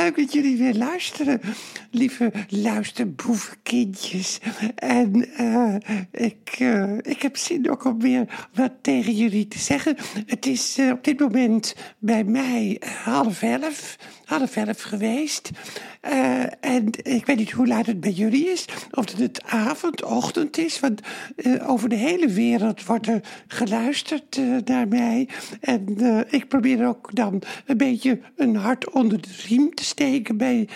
[0.00, 1.40] leuk dat jullie weer luisteren,
[1.90, 4.38] lieve luisterboevenkindjes.
[4.74, 5.74] En uh,
[6.12, 9.96] ik, uh, ik heb zin ook om weer wat tegen jullie te zeggen.
[10.26, 15.50] Het is uh, op dit moment bij mij half elf, half elf geweest.
[16.08, 18.64] Uh, en ik weet niet hoe laat het bij jullie is.
[18.90, 20.80] Of het avond, ochtend is.
[20.80, 21.00] Want
[21.36, 25.28] uh, over de hele wereld wordt er geluisterd uh, naar mij.
[25.60, 25.96] En
[26.30, 30.68] ik probeer ook dan een beetje een hart onder de riem te steken bij,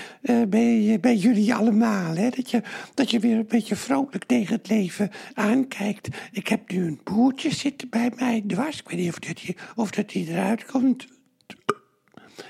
[0.49, 2.15] bij, bij jullie allemaal.
[2.15, 2.31] Hè?
[2.31, 2.63] Dat, je,
[2.95, 6.09] dat je weer een beetje vrolijk tegen het leven aankijkt.
[6.33, 8.79] Ik heb nu een boertje zitten bij mij dwars.
[8.79, 9.43] Ik weet niet of dat,
[9.75, 11.07] of dat die eruit komt.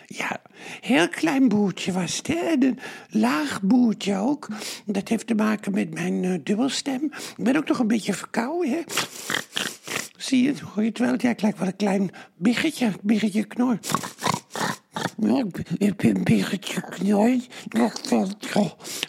[0.06, 0.40] Ja,
[0.80, 2.28] heel klein boertje was het.
[2.28, 4.48] Een laag boertje ook.
[4.86, 7.04] Dat heeft te maken met mijn uh, dubbelstem.
[7.36, 8.80] Ik ben ook nog een beetje verkouden, hè.
[10.16, 11.14] Zie je, hoor je het wel?
[11.18, 13.78] Ja, ik lijk wel een klein biggetje, biggetje knor.
[15.78, 17.36] Ik een biggetje knor.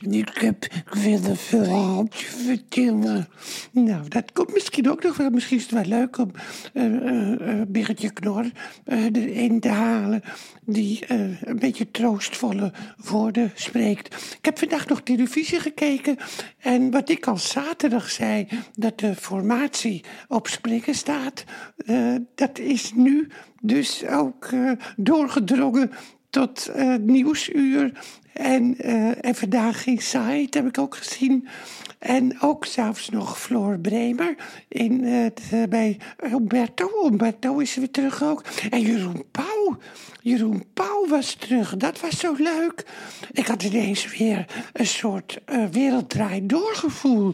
[0.01, 3.27] Ik heb, wil een verhaaltje vertellen.
[3.71, 5.29] Nou, dat komt misschien ook nog wel.
[5.29, 6.31] Misschien is het wel leuk om
[6.73, 8.51] uh, uh, knor
[8.85, 10.21] erin te halen
[10.65, 14.35] die uh, een beetje troostvolle woorden spreekt.
[14.37, 16.17] Ik heb vandaag nog televisie gekeken
[16.59, 21.43] en wat ik al zaterdag zei, dat de formatie op springen staat,
[21.85, 23.27] uh, dat is nu
[23.67, 25.91] dus ook uh, doorgedrongen
[26.29, 27.91] tot nieuwsuur.
[28.33, 28.77] En,
[29.21, 31.47] en vandaag in Site heb ik ook gezien.
[32.05, 34.35] En ook zelfs nog Floor Bremer
[34.67, 35.97] in, uh, bij
[36.33, 36.89] Umberto.
[37.05, 38.43] Umberto is weer terug ook.
[38.69, 39.77] En Jeroen Pauw.
[40.21, 41.77] Jeroen Pauw was terug.
[41.77, 42.85] Dat was zo leuk.
[43.31, 47.33] Ik had ineens weer een soort uh, werelddraai doorgevoel.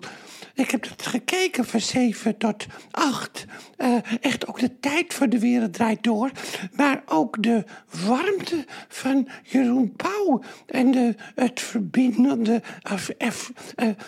[0.53, 3.45] Ik heb het gekeken van 7 tot 8.
[3.77, 6.31] Uh, echt ook de tijd van de wereld draait door.
[6.75, 7.63] Maar ook de
[8.05, 10.41] warmte van Jeroen Pauw.
[10.65, 12.61] En de, het verbindende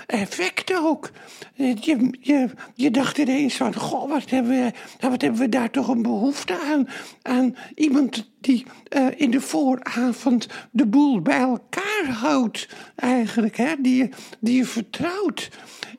[0.06, 1.12] effect ook.
[1.54, 4.72] Je, je, je dacht ineens van, goh, wat hebben, we,
[5.10, 6.88] wat hebben we daar toch een behoefte aan?
[7.22, 13.58] Aan iemand die uh, in de vooravond de boel bij elkaar houdt, eigenlijk.
[13.58, 13.74] Hè?
[13.80, 14.10] Die,
[14.40, 15.50] die je vertrouwt.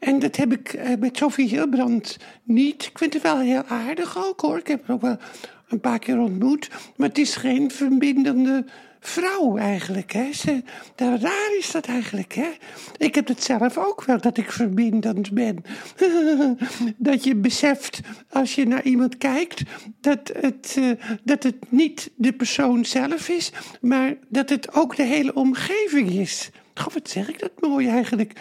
[0.01, 2.85] En dat heb ik uh, met Sophie Hilbrand niet.
[2.85, 4.59] Ik vind het wel heel aardig ook hoor.
[4.59, 5.17] Ik heb haar ook wel
[5.69, 6.71] een paar keer ontmoet.
[6.97, 8.65] Maar het is geen verbindende
[9.07, 10.13] vrouw eigenlijk.
[10.13, 10.31] Hè?
[10.95, 12.33] Daar, raar is dat eigenlijk.
[12.33, 12.49] Hè?
[12.97, 15.65] Ik heb het zelf ook wel, dat ik verbindend ben.
[16.97, 19.63] dat je beseft, als je naar iemand kijkt,
[20.01, 20.91] dat het, uh,
[21.23, 26.51] dat het niet de persoon zelf is, maar dat het ook de hele omgeving is.
[26.75, 28.33] Goh, wat zeg ik dat mooi eigenlijk.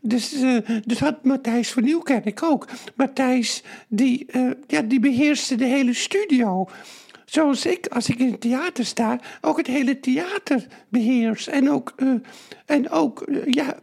[0.00, 0.58] Dus, uh,
[0.98, 2.68] had Matthijs van Nieuwkerk ook.
[2.94, 6.68] Matthijs, die, uh, ja, die beheerste de hele studio.
[7.28, 11.48] Zoals ik, als ik in het theater sta, ook het hele theater beheers.
[11.48, 12.14] En ook, uh,
[12.66, 13.76] en ook ja,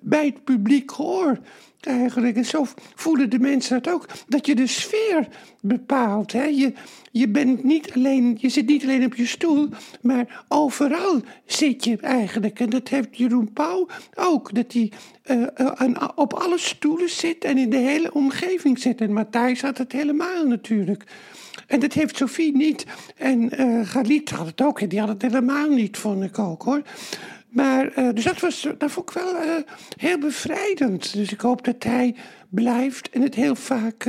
[0.00, 1.38] bij het publiek hoor
[1.86, 2.36] eigenlijk.
[2.36, 4.08] En zo voelen de mensen dat ook.
[4.28, 5.28] Dat je de sfeer
[5.60, 6.32] bepaalt.
[6.32, 6.44] Hè?
[6.44, 6.72] Je,
[7.10, 9.68] je, bent niet alleen, je zit niet alleen op je stoel,
[10.00, 12.60] maar overal zit je eigenlijk.
[12.60, 14.54] En dat heeft Jeroen Pauw ook.
[14.54, 14.92] Dat hij
[15.26, 19.00] uh, op alle stoelen zit en in de hele omgeving zit.
[19.00, 21.04] En Matthijs had het helemaal natuurlijk.
[21.72, 22.86] En dat heeft Sophie niet.
[23.16, 24.80] En uh, Galit had het ook.
[24.80, 26.82] En die had het helemaal niet, vond ik ook hoor.
[27.48, 29.50] Maar, uh, dus dat, was, dat vond ik wel uh,
[29.96, 31.12] heel bevrijdend.
[31.12, 32.14] Dus ik hoop dat hij
[32.48, 34.08] blijft en het heel vaak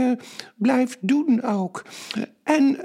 [0.55, 1.85] blijft doen ook.
[2.43, 2.77] En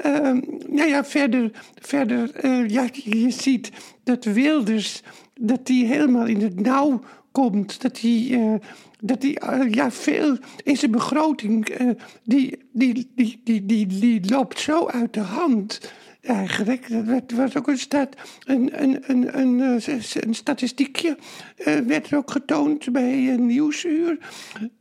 [0.69, 1.51] nou ja, verder,
[1.81, 2.31] verder
[2.71, 3.71] ja, je ziet
[4.05, 5.03] dat Wilders,
[5.41, 7.01] dat die helemaal in het nauw
[7.33, 7.83] komt.
[7.83, 8.61] Dat hij,
[9.01, 11.77] dat hij ja, veel in zijn begroting,
[12.25, 15.81] die, die, die, die, die, die loopt zo uit de hand
[16.29, 17.07] eigenlijk.
[17.07, 18.09] Dat was ook een, stat,
[18.45, 21.17] een, een, een, een, eh, statistiekje,
[21.59, 24.19] uh, werd er ook getoond bij een nieuwsuur,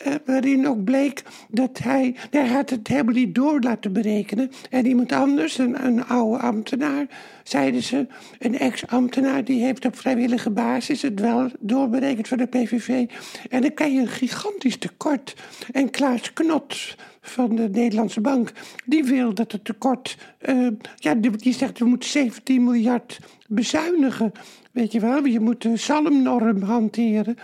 [0.08, 4.52] uh, waarin ook bleek dat hij, hij had het helemaal niet door laten berekenen.
[4.70, 7.06] En iemand anders, een, een oude ambtenaar,
[7.44, 8.08] zeiden ze,
[8.40, 13.06] een ex-ambtenaar, die heeft op vrijwillige basis het wel doorberekend voor de PVV.
[13.50, 15.36] En dan krijg je een gigantisch tekort.
[15.72, 16.96] En Klaas Knot
[17.30, 18.52] van de Nederlandse Bank,
[18.86, 20.18] die wil dat het tekort,
[20.50, 24.32] uh, ja, die zegt we moeten 17 miljard bezuinigen.
[24.72, 27.38] Weet je wel, je moet de salmnorm hanteren.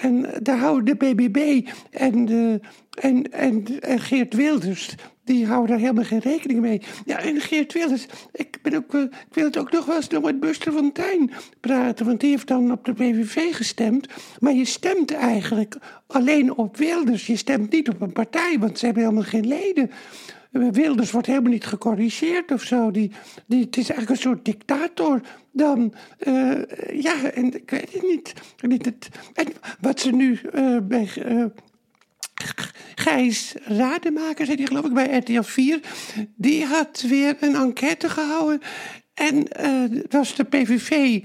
[0.00, 2.60] En daar houden de BBB en, de,
[2.90, 4.94] en, en, en Geert Wilders,
[5.24, 6.82] die houden daar helemaal geen rekening mee.
[7.04, 10.40] Ja, en Geert Wilders, ik, ben ook, ik wil het ook nog wel eens met
[10.40, 11.30] Buster van Tijn
[11.60, 14.08] praten, want die heeft dan op de PVV gestemd.
[14.38, 15.76] Maar je stemt eigenlijk
[16.06, 19.90] alleen op Wilders, je stemt niet op een partij, want ze hebben helemaal geen leden.
[20.50, 22.90] Wilders wordt helemaal niet gecorrigeerd of zo.
[22.90, 23.10] Die,
[23.46, 25.20] die, het is eigenlijk een soort dictator
[25.52, 25.94] dan.
[26.18, 26.62] eh,
[27.00, 28.34] ja, en ik weet het niet.
[29.34, 29.46] en
[29.80, 31.44] wat ze nu eh, bij eh,
[32.94, 35.80] Gijs Rademaker, zei die geloof ik bij RTL 4,
[36.36, 38.60] die had weer een enquête gehouden.
[39.14, 39.46] En
[39.92, 41.20] het was de PVV,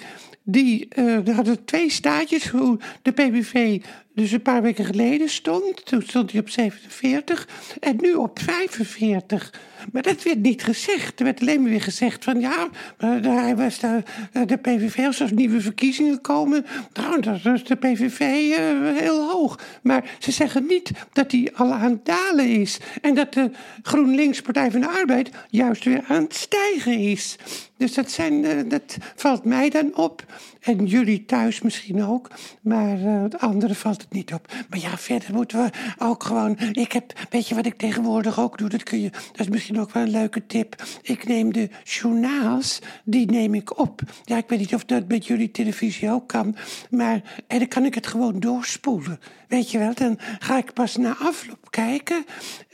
[0.45, 3.81] die eh, er hadden twee staatjes hoe de PVV
[4.15, 5.85] dus een paar weken geleden stond.
[5.85, 7.47] Toen stond hij op 47
[7.79, 9.53] en nu op 45.
[9.91, 11.19] Maar dat werd niet gezegd.
[11.19, 12.67] Er werd alleen maar weer gezegd van ja,
[12.97, 14.03] maar hij was de,
[14.45, 16.65] de PVV als er nieuwe verkiezingen komen.
[16.93, 19.59] Nou, dat is de PVV eh, heel hoog.
[19.81, 22.79] Maar ze zeggen niet dat hij al aan het dalen is.
[23.01, 23.51] En dat de
[23.81, 27.35] GroenLinks Partij van de Arbeid juist weer aan het stijgen is.
[27.77, 30.23] Dus dat, zijn, eh, dat valt mij dan op.
[30.61, 32.29] En jullie thuis misschien ook.
[32.61, 34.53] Maar eh, het andere valt niet op.
[34.69, 36.57] Maar ja, verder moeten we ook gewoon.
[36.59, 38.69] Ik heb, weet je wat ik tegenwoordig ook doe?
[38.69, 40.83] Dat, kun je, dat is misschien ook wel een leuke tip.
[41.01, 44.01] Ik neem de journaals, die neem ik op.
[44.23, 46.55] Ja, ik weet niet of dat met jullie televisie ook kan.
[46.89, 49.19] Maar en dan kan ik het gewoon doorspoelen.
[49.47, 52.25] Weet je wel, dan ga ik pas na afloop kijken.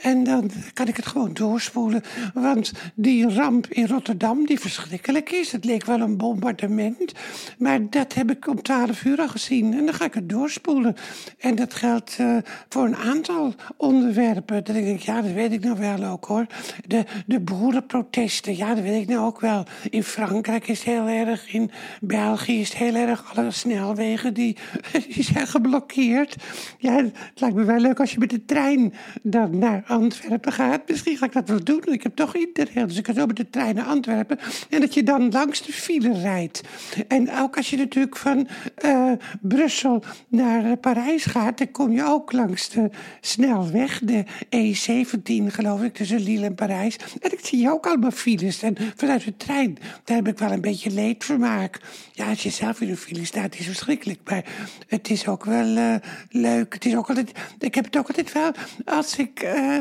[0.01, 2.03] En dan kan ik het gewoon doorspoelen.
[2.33, 5.51] Want die ramp in Rotterdam, die verschrikkelijk is.
[5.51, 7.13] Het leek wel een bombardement.
[7.57, 9.73] Maar dat heb ik om twaalf uur al gezien.
[9.73, 10.95] En dan ga ik het doorspoelen.
[11.39, 12.38] En dat geldt eh,
[12.69, 14.63] voor een aantal onderwerpen.
[14.63, 16.45] Dan denk ik, ja, dat weet ik nou wel ook hoor.
[16.88, 19.65] De, de boerenprotesten, ja, dat weet ik nou ook wel.
[19.89, 21.53] In Frankrijk is het heel erg.
[21.53, 21.71] In
[22.01, 23.35] België is het heel erg.
[23.35, 24.57] Alle snelwegen die,
[25.13, 26.35] die zijn geblokkeerd.
[26.77, 30.81] Ja, het lijkt me wel leuk als je met de trein dan naar Antwerpen gaat.
[30.88, 31.83] Misschien ga ik dat wel doen.
[31.85, 34.39] Ik heb toch interrail, dus ik kan zo met de trein naar Antwerpen.
[34.69, 36.62] En dat je dan langs de file rijdt.
[37.07, 42.03] En ook als je natuurlijk van eh, Brussel naar eh, Parijs gaat, dan kom je
[42.03, 42.89] ook langs de
[43.21, 44.24] snelweg, de
[44.56, 46.95] E17 geloof ik, tussen Lille en Parijs.
[47.19, 48.63] En ik zie ook allemaal files.
[48.63, 51.79] En vanuit de trein, daar heb ik wel een beetje leedvermaak.
[52.12, 54.19] Ja, als je zelf in een file staat, is het verschrikkelijk.
[54.24, 54.45] Maar
[54.88, 55.95] het is ook wel eh,
[56.29, 56.50] leuk.
[56.57, 58.51] Het is ook altijd, ik heb het ook altijd wel,
[58.86, 59.77] als ik eh,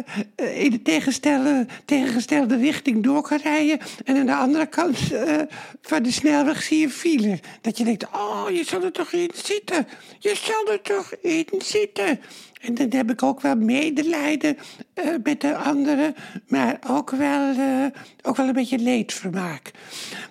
[0.65, 5.39] in de tegenstelde, tegengestelde richting door kan rijden en aan de andere kant eh,
[5.83, 7.39] van de snelweg zie je file.
[7.61, 9.89] Dat je denkt, oh, je zal er toch in zitten.
[10.19, 12.21] Je zal er toch in zitten.
[12.61, 14.57] En dan heb ik ook wel medelijden
[14.95, 16.15] eh, met de anderen,
[16.49, 17.85] maar ook wel, eh,
[18.23, 19.71] ook wel een beetje leedvermaak.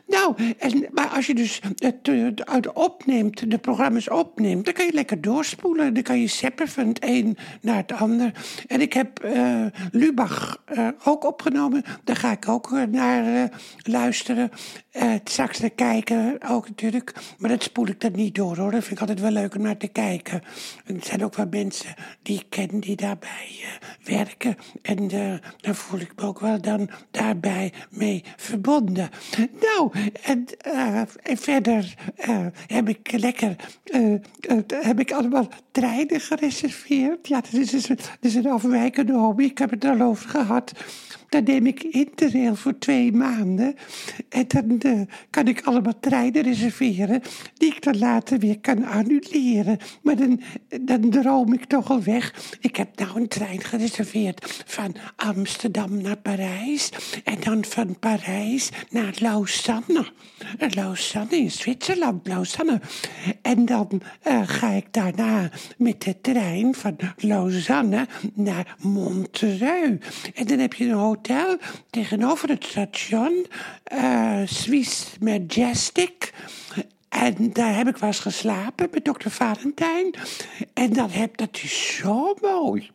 [0.07, 4.85] Nou, en, maar als je dus het eh, uit opneemt, de programma's opneemt, dan kan
[4.85, 5.93] je lekker doorspoelen.
[5.93, 8.31] Dan kan je zeppen van het een naar het ander.
[8.67, 9.27] En ik heb
[9.91, 10.63] Lubach
[11.03, 11.83] ook opgenomen.
[12.03, 13.49] Daar ga ik ook naar
[13.83, 14.51] luisteren.
[15.23, 17.13] Straks naar kijken ook natuurlijk.
[17.37, 18.71] Maar dat spoel ik dan niet door hoor.
[18.71, 20.41] Dat vind ik altijd wel leuk om naar te kijken.
[20.85, 21.95] En er zijn ook wel mensen
[22.29, 24.57] die ken die daarbij eh, werken.
[24.81, 29.09] En eh, dan voel ik me ook wel dan daarbij mee verbonden.
[29.61, 29.91] Nou,
[30.23, 31.93] en, eh, en verder
[32.67, 33.55] heb ik lekker
[34.67, 37.27] heb ik allemaal treinen gereserveerd.
[37.27, 39.43] Ja, dat is, dat is een afwijkende hobby.
[39.43, 40.71] Ik heb het al over gehad.
[41.29, 43.75] Dan neem ik Interrail voor twee maanden.
[44.29, 47.21] En dan eh, kan ik allemaal treinen reserveren.
[47.53, 49.77] Die ik dan later weer kan annuleren.
[50.01, 50.41] Maar dan,
[50.81, 52.55] dan droom ik toch al weg.
[52.59, 56.89] Ik heb nou een trein gereserveerd van Amsterdam naar Parijs.
[57.24, 60.07] En dan van Parijs naar Lausanne.
[60.57, 62.81] En Lausanne in Zwitserland, Lausanne.
[63.41, 70.05] En dan eh, ga ik daarna met de trein van Lausanne naar Montreux.
[70.33, 71.17] En dan heb je een hotel
[71.89, 73.45] tegenover het station,
[73.83, 76.33] eh Swiss Majestic.
[77.09, 80.13] En daar heb ik wel geslapen met dokter Valentijn.
[80.73, 82.89] En dan heb, dat is zo mooi.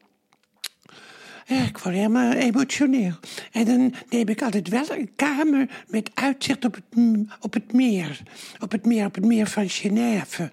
[1.47, 3.13] Ik word helemaal emotioneel.
[3.53, 7.01] En dan neem ik altijd wel een kamer met uitzicht op het,
[7.41, 8.21] op het meer.
[8.61, 10.51] Op het meer, op het meer van Genève.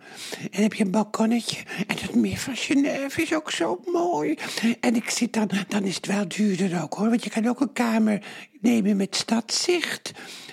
[0.51, 1.57] En heb je een balkonnetje.
[1.87, 4.37] En het meer van Genève is ook zo mooi.
[4.79, 7.09] En ik zit dan, dan is het wel duurder ook hoor.
[7.09, 8.21] Want je kan ook een kamer
[8.61, 10.11] nemen met stadzicht.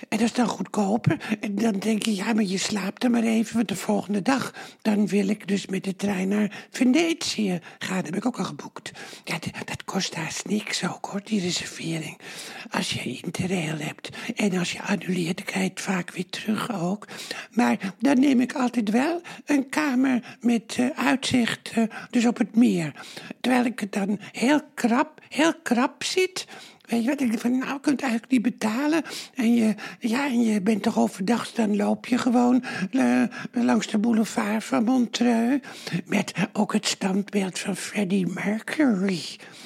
[0.09, 1.37] En dat is dan goedkoper.
[1.39, 3.55] En dan denk je, ja, maar je slaapt er maar even.
[3.55, 7.95] Want de volgende dag, dan wil ik dus met de trein naar Venetië gaan.
[7.95, 8.91] Dat heb ik ook al geboekt.
[9.23, 12.17] Ja, dat kost haast niks ook hoor, die reservering.
[12.71, 14.09] Als je interrail hebt.
[14.35, 17.07] En als je annuleert, dan krijg je het vaak weer terug ook.
[17.51, 22.55] Maar dan neem ik altijd wel een kamer met eh, uitzicht, eh, dus op het
[22.55, 22.93] meer.
[23.41, 26.45] Terwijl ik het dan heel krap, heel krap zit
[26.89, 27.21] Weet je wat?
[27.21, 29.03] Ik van, nou, je kunt eigenlijk niet betalen.
[29.35, 33.97] En je, ja, en je bent toch overdag, dan loop je gewoon eh, langs de
[33.97, 35.67] boulevard van Montreux.
[36.05, 39.21] Met ook het standbeeld van Freddie Mercury.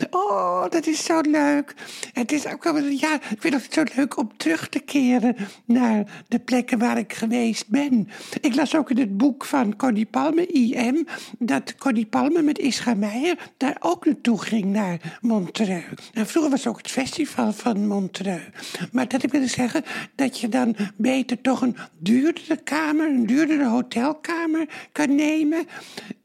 [0.09, 1.75] Oh, dat is zo leuk.
[2.13, 6.23] Het is ook wel, ja, ik vind het zo leuk om terug te keren naar
[6.27, 8.09] de plekken waar ik geweest ben.
[8.41, 11.07] Ik las ook in het boek van Connie Palme, IM,
[11.39, 15.85] dat Connie Palme met Ischa Meijer daar ook naartoe ging, naar Montreux.
[16.13, 18.43] En vroeger was ook het festival van Montreux.
[18.91, 19.83] Maar dat ik wilde zeggen
[20.15, 25.67] dat je dan beter toch een duurdere kamer, een duurdere hotelkamer kan nemen.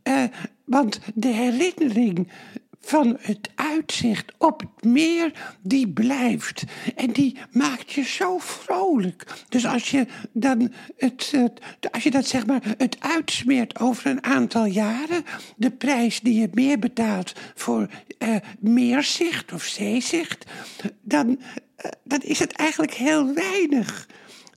[0.08, 0.22] Uh,
[0.64, 2.28] want de herinnering
[2.80, 6.64] van het uitzicht op het meer, die blijft.
[6.96, 9.26] En die maakt je zo vrolijk.
[9.48, 11.32] Dus als je dan het,
[11.90, 15.24] als je dat zeg maar het uitsmeert over een aantal jaren,
[15.56, 20.44] de prijs die je meer betaalt voor uh, meerzicht of zeezicht,
[21.00, 24.06] dan, uh, dan is het eigenlijk heel weinig.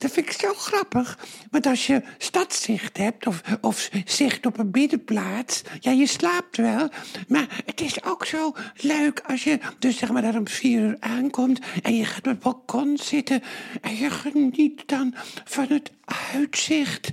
[0.01, 1.19] Dat vind ik zo grappig.
[1.51, 6.89] Want als je stadzicht hebt of, of zicht op een binnenplaats, ja, je slaapt wel.
[7.27, 10.97] Maar het is ook zo leuk als je dus zeg maar daar om vier uur
[10.99, 13.43] aankomt en je gaat op het balkon zitten
[13.81, 15.13] en je geniet dan
[15.45, 15.91] van het
[16.33, 17.09] uitzicht.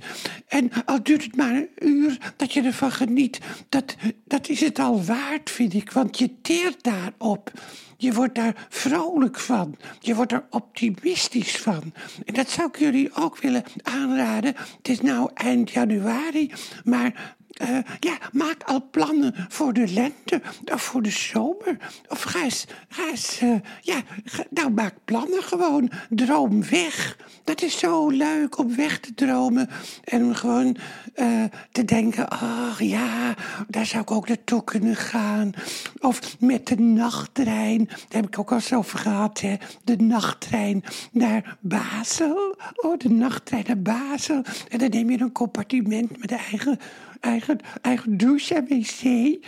[0.47, 3.39] En al duurt het maar een uur dat je ervan geniet,
[3.69, 5.91] dat, dat is het al waard, vind ik.
[5.91, 7.51] Want je teert daarop.
[7.97, 9.77] Je wordt daar vrolijk van.
[9.99, 11.93] Je wordt er optimistisch van.
[12.25, 14.55] En dat zou ik jullie ook willen aanraden.
[14.77, 16.51] Het is nou eind januari,
[16.83, 20.41] maar uh, ja, maak al plannen voor de lente
[20.73, 21.77] of voor de zomer.
[22.07, 25.91] Of ga eens, uh, ja, ga, nou maak plannen gewoon.
[26.09, 27.17] Droom weg.
[27.43, 29.69] Dat is zo leuk om weg te dromen.
[30.03, 30.77] En gewoon
[31.15, 33.35] uh, te denken, ach ja,
[33.67, 35.51] daar zou ik ook naartoe kunnen gaan.
[35.99, 39.55] Of met de nachttrein, daar heb ik ook al eens over gehad, hè.
[39.83, 42.57] De nachttrein naar Basel.
[42.75, 44.43] Oh, de nachttrein naar Basel.
[44.69, 46.79] En dan neem je een compartiment met eigen
[47.19, 49.39] eigen, eigen douche en.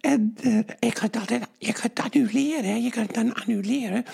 [0.00, 4.04] En uh, ik het altijd, je kan het annuleren, je kan het dan annuleren.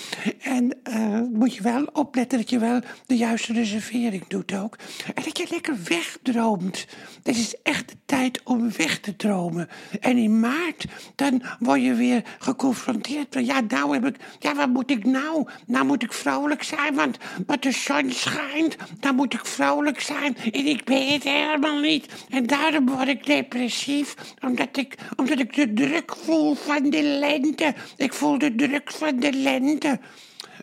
[0.41, 4.77] En uh, moet je wel opletten dat je wel de juiste reservering doet ook.
[5.15, 6.87] En dat je lekker wegdroomt.
[7.23, 9.69] Dit is echt de tijd om weg te dromen.
[10.01, 10.85] En in maart,
[11.15, 13.35] dan word je weer geconfronteerd.
[13.35, 15.49] Ja, nou heb ik, ja, wat moet ik nou?
[15.67, 18.77] Nou moet ik vrolijk zijn, want, want de zon schijnt.
[19.01, 20.37] Dan moet ik vrolijk zijn.
[20.37, 22.07] En ik ben het helemaal niet.
[22.29, 27.75] En daarom word ik depressief, omdat ik, omdat ik de druk voel van de lente.
[27.97, 30.01] Ik voel de druk van de lente.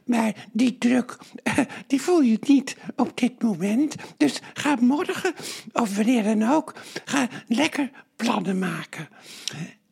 [0.05, 1.17] Maar die druk,
[1.87, 3.95] die voel je niet op dit moment.
[4.17, 5.33] Dus ga morgen,
[5.73, 6.73] of wanneer dan ook,
[7.05, 9.07] ga lekker plannen maken.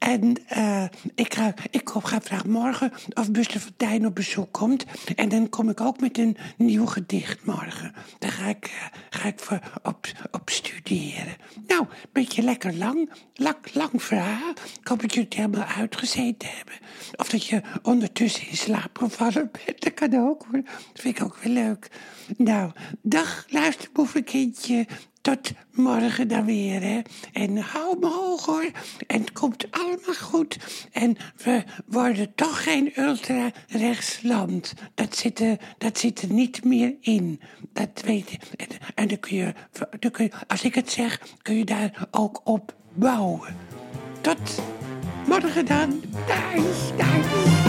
[0.04, 0.84] En uh,
[1.16, 4.86] ik, ga, ik ga vragen morgen of Buster Fontijn op bezoek komt.
[5.16, 7.94] En dan kom ik ook met een nieuw gedicht morgen.
[8.20, 10.43] Daar ga ik, uh, ga ik voor op, op
[11.68, 14.50] Nou, een beetje lekker lang, lang, lang verhaal.
[14.82, 16.74] Ik hoop dat het helemaal uitgezeten hebben.
[17.16, 19.82] Of dat je ondertussen in slaap gevallen bent.
[19.82, 20.62] Dat kan ook hoor.
[20.64, 21.90] Dat vind ik ook wel leuk.
[22.38, 22.72] Nou,
[23.02, 24.88] dag luisterboevenkindje.
[25.24, 27.02] Tot morgen dan weer, hè.
[27.34, 28.72] En hou me hoog, hoor.
[29.08, 30.58] En het komt allemaal goed.
[30.92, 34.74] En we worden toch geen ultra-rechtsland.
[34.94, 37.42] Dat zit, er, dat zit niet meer in.
[37.74, 38.38] Dat weet je.
[38.96, 39.54] En, dan, kun je,
[40.00, 43.56] dan kun je, als ik het zeg, kun je daar ook op bouwen.
[44.22, 44.62] Tot
[45.28, 46.02] morgen dan.
[46.28, 47.63] Thuis.